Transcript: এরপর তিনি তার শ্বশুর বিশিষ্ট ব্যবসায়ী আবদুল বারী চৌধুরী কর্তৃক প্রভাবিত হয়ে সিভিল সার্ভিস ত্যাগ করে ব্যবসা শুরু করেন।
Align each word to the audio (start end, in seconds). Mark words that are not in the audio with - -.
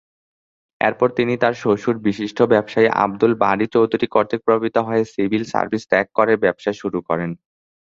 এরপর 0.81 1.07
তিনি 1.17 1.33
তার 1.37 1.53
শ্বশুর 1.61 1.97
বিশিষ্ট 2.05 2.39
ব্যবসায়ী 2.51 2.87
আবদুল 3.03 3.33
বারী 3.43 3.65
চৌধুরী 3.73 4.07
কর্তৃক 4.07 4.41
প্রভাবিত 4.45 4.77
হয়ে 4.87 5.03
সিভিল 5.13 5.43
সার্ভিস 5.51 5.83
ত্যাগ 5.89 6.07
করে 6.17 6.33
ব্যবসা 6.43 6.71
শুরু 6.81 6.99
করেন। 7.09 7.29